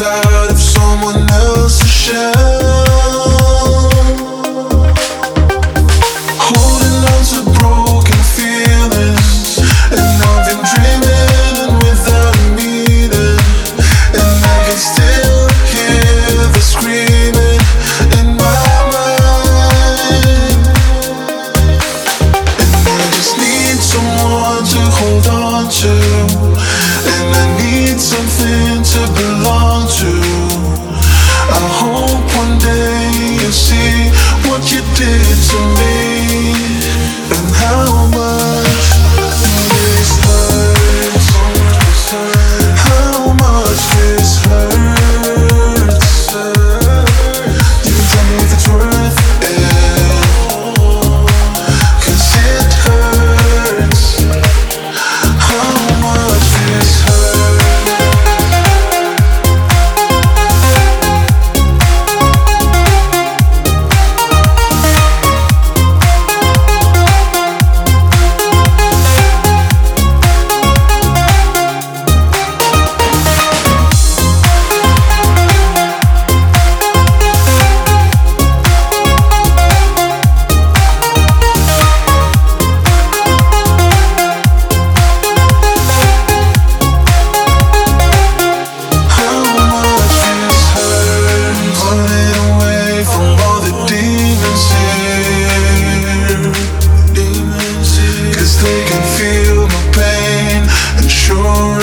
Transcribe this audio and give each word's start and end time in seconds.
out 0.00 0.50
of 0.50 0.58
someone 0.58 1.28
else's 1.30 1.90
shell. 1.90 2.32
Holding 6.38 7.02
on 7.12 7.22
to 7.30 7.40
broken 7.58 8.20
feelings, 8.36 9.58
and 9.90 10.22
I've 10.22 10.46
been 10.46 10.62
dreaming 10.70 11.82
without 11.82 12.36
meaning, 12.54 13.38
and 14.14 14.38
I 14.44 14.58
can 14.66 14.78
still 14.78 15.50
hear 15.72 16.46
the 16.54 16.62
screaming 16.62 17.60
in 18.18 18.26
my 18.38 18.70
mind. 18.94 20.62
And 22.86 22.98
I 23.02 23.06
just 23.18 23.34
need 23.38 23.78
someone 23.82 24.62
to 24.62 24.80
hold 24.98 25.26
on 25.26 25.66
to, 25.82 25.94
and 27.14 27.34
I 27.34 27.44
need 27.58 27.98
something 27.98 28.82
to 28.82 29.00
believe. 29.14 29.27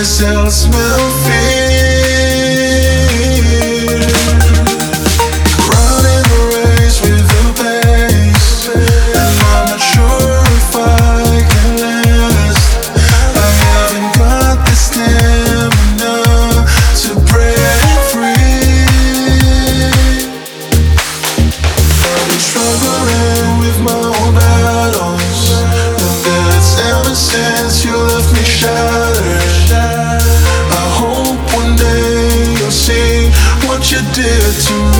myself 0.00 0.50
smell 0.50 1.19
did 34.14 34.54
to 34.66 34.74
me. 34.92 34.99